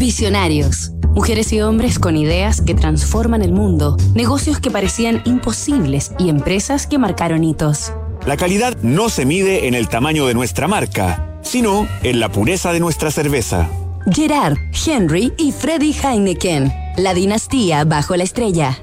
Visionarios. 0.00 0.92
Mujeres 1.14 1.52
y 1.52 1.60
hombres 1.60 1.98
con 1.98 2.16
ideas 2.16 2.62
que 2.62 2.74
transforman 2.74 3.42
el 3.42 3.52
mundo, 3.52 3.98
negocios 4.14 4.58
que 4.58 4.70
parecían 4.70 5.20
imposibles 5.26 6.12
y 6.18 6.30
empresas 6.30 6.86
que 6.86 6.96
marcaron 6.96 7.44
hitos. 7.44 7.92
La 8.26 8.38
calidad 8.38 8.78
no 8.80 9.10
se 9.10 9.26
mide 9.26 9.68
en 9.68 9.74
el 9.74 9.90
tamaño 9.90 10.24
de 10.24 10.32
nuestra 10.32 10.68
marca, 10.68 11.38
sino 11.42 11.86
en 12.02 12.18
la 12.18 12.32
pureza 12.32 12.72
de 12.72 12.80
nuestra 12.80 13.10
cerveza. 13.10 13.68
Gerard, 14.10 14.56
Henry 14.86 15.34
y 15.36 15.52
Freddy 15.52 15.92
Heineken. 15.92 16.72
La 16.96 17.12
dinastía 17.12 17.84
bajo 17.84 18.16
la 18.16 18.24
estrella. 18.24 18.78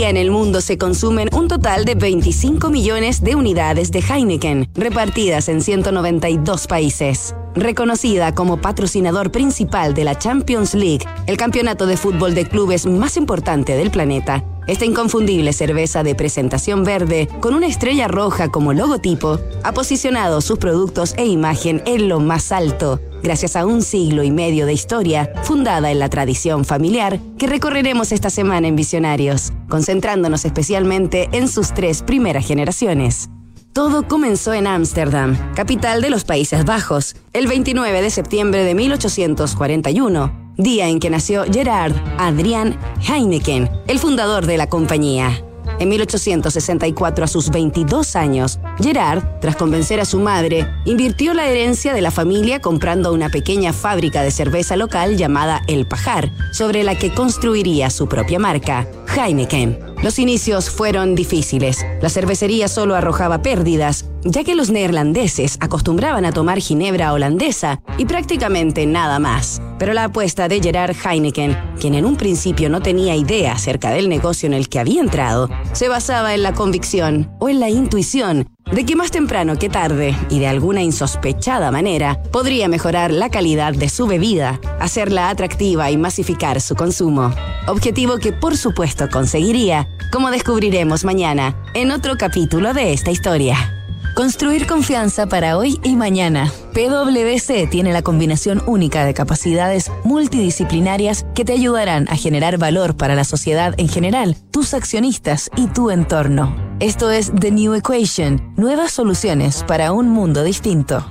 Día 0.00 0.08
en 0.08 0.16
el 0.16 0.30
mundo 0.30 0.62
se 0.62 0.78
consumen 0.78 1.28
un 1.34 1.46
total 1.46 1.84
de 1.84 1.94
25 1.94 2.70
millones 2.70 3.22
de 3.22 3.34
unidades 3.34 3.90
de 3.90 3.98
Heineken, 3.98 4.70
repartidas 4.72 5.50
en 5.50 5.60
192 5.60 6.66
países. 6.68 7.34
Reconocida 7.54 8.34
como 8.34 8.62
patrocinador 8.62 9.30
principal 9.30 9.92
de 9.92 10.04
la 10.04 10.16
Champions 10.16 10.72
League, 10.72 11.04
el 11.26 11.36
campeonato 11.36 11.84
de 11.84 11.98
fútbol 11.98 12.34
de 12.34 12.46
clubes 12.46 12.86
más 12.86 13.18
importante 13.18 13.76
del 13.76 13.90
planeta, 13.90 14.42
esta 14.66 14.84
inconfundible 14.84 15.52
cerveza 15.52 16.02
de 16.02 16.14
presentación 16.14 16.84
verde, 16.84 17.28
con 17.40 17.54
una 17.54 17.66
estrella 17.66 18.08
roja 18.08 18.48
como 18.48 18.72
logotipo, 18.72 19.38
ha 19.64 19.72
posicionado 19.72 20.40
sus 20.40 20.58
productos 20.58 21.14
e 21.16 21.26
imagen 21.26 21.82
en 21.86 22.08
lo 22.08 22.20
más 22.20 22.52
alto, 22.52 23.00
gracias 23.22 23.56
a 23.56 23.66
un 23.66 23.82
siglo 23.82 24.22
y 24.22 24.30
medio 24.30 24.66
de 24.66 24.72
historia 24.72 25.32
fundada 25.42 25.90
en 25.90 25.98
la 25.98 26.08
tradición 26.08 26.64
familiar 26.64 27.18
que 27.38 27.46
recorreremos 27.46 28.12
esta 28.12 28.30
semana 28.30 28.68
en 28.68 28.76
Visionarios, 28.76 29.52
concentrándonos 29.68 30.44
especialmente 30.44 31.28
en 31.32 31.48
sus 31.48 31.72
tres 31.74 32.02
primeras 32.02 32.46
generaciones. 32.46 33.28
Todo 33.72 34.08
comenzó 34.08 34.52
en 34.52 34.66
Ámsterdam, 34.66 35.36
capital 35.54 36.02
de 36.02 36.10
los 36.10 36.24
Países 36.24 36.64
Bajos, 36.64 37.14
el 37.32 37.46
29 37.46 38.02
de 38.02 38.10
septiembre 38.10 38.64
de 38.64 38.74
1841, 38.74 40.39
día 40.62 40.88
en 40.88 41.00
que 41.00 41.10
nació 41.10 41.44
Gerard 41.50 41.94
Adrian 42.18 42.78
Heineken, 43.06 43.70
el 43.86 43.98
fundador 43.98 44.46
de 44.46 44.56
la 44.56 44.68
compañía. 44.68 45.42
En 45.78 45.88
1864, 45.88 47.24
a 47.24 47.28
sus 47.28 47.50
22 47.50 48.14
años, 48.14 48.58
Gerard, 48.82 49.22
tras 49.40 49.56
convencer 49.56 49.98
a 50.00 50.04
su 50.04 50.18
madre, 50.18 50.66
invirtió 50.84 51.32
la 51.32 51.48
herencia 51.48 51.94
de 51.94 52.02
la 52.02 52.10
familia 52.10 52.60
comprando 52.60 53.12
una 53.14 53.30
pequeña 53.30 53.72
fábrica 53.72 54.22
de 54.22 54.30
cerveza 54.30 54.76
local 54.76 55.16
llamada 55.16 55.62
El 55.68 55.86
Pajar, 55.86 56.30
sobre 56.52 56.82
la 56.84 56.96
que 56.96 57.14
construiría 57.14 57.88
su 57.88 58.08
propia 58.08 58.38
marca, 58.38 58.86
Heineken. 59.16 59.78
Los 60.02 60.18
inicios 60.18 60.70
fueron 60.70 61.14
difíciles. 61.14 61.84
La 62.00 62.08
cervecería 62.08 62.68
solo 62.68 62.94
arrojaba 62.94 63.42
pérdidas, 63.42 64.06
ya 64.24 64.44
que 64.44 64.54
los 64.54 64.70
neerlandeses 64.70 65.56
acostumbraban 65.60 66.24
a 66.24 66.32
tomar 66.32 66.60
ginebra 66.60 67.12
holandesa 67.12 67.82
y 67.98 68.06
prácticamente 68.06 68.86
nada 68.86 69.18
más. 69.18 69.60
Pero 69.78 69.92
la 69.92 70.04
apuesta 70.04 70.48
de 70.48 70.60
Gerard 70.60 70.96
Heineken, 70.96 71.56
quien 71.80 71.94
en 71.94 72.04
un 72.04 72.16
principio 72.16 72.70
no 72.70 72.80
tenía 72.80 73.16
idea 73.16 73.52
acerca 73.52 73.90
del 73.90 74.08
negocio 74.08 74.46
en 74.46 74.54
el 74.54 74.68
que 74.68 74.78
había 74.78 75.00
entrado, 75.00 75.48
se 75.72 75.88
basaba 75.88 76.34
en 76.34 76.42
la 76.42 76.54
convicción 76.54 77.30
o 77.40 77.48
en 77.48 77.60
la 77.60 77.68
intuición 77.68 78.48
de 78.72 78.84
que 78.84 78.96
más 78.96 79.10
temprano 79.10 79.56
que 79.56 79.68
tarde, 79.68 80.16
y 80.28 80.38
de 80.38 80.48
alguna 80.48 80.82
insospechada 80.82 81.70
manera, 81.70 82.22
podría 82.30 82.68
mejorar 82.68 83.10
la 83.10 83.30
calidad 83.30 83.72
de 83.72 83.88
su 83.88 84.06
bebida, 84.06 84.60
hacerla 84.78 85.30
atractiva 85.30 85.90
y 85.90 85.96
masificar 85.96 86.60
su 86.60 86.76
consumo. 86.76 87.34
Objetivo 87.66 88.18
que 88.18 88.32
por 88.32 88.56
supuesto 88.56 89.08
conseguiría, 89.10 89.88
como 90.12 90.30
descubriremos 90.30 91.04
mañana, 91.04 91.56
en 91.74 91.90
otro 91.90 92.16
capítulo 92.16 92.72
de 92.74 92.92
esta 92.92 93.10
historia. 93.10 93.76
Construir 94.14 94.66
confianza 94.66 95.26
para 95.26 95.56
hoy 95.56 95.80
y 95.82 95.96
mañana. 95.96 96.52
PwC 96.74 97.68
tiene 97.70 97.92
la 97.92 98.02
combinación 98.02 98.62
única 98.66 99.04
de 99.04 99.14
capacidades 99.14 99.90
multidisciplinarias 100.04 101.24
que 101.34 101.44
te 101.44 101.52
ayudarán 101.52 102.08
a 102.08 102.16
generar 102.16 102.58
valor 102.58 102.96
para 102.96 103.14
la 103.14 103.24
sociedad 103.24 103.74
en 103.78 103.88
general, 103.88 104.36
tus 104.50 104.74
accionistas 104.74 105.50
y 105.56 105.68
tu 105.68 105.90
entorno. 105.90 106.69
Esto 106.80 107.10
es 107.10 107.30
The 107.38 107.50
New 107.50 107.74
Equation, 107.74 108.54
nuevas 108.56 108.92
soluciones 108.92 109.64
para 109.64 109.92
un 109.92 110.08
mundo 110.08 110.42
distinto. 110.42 111.04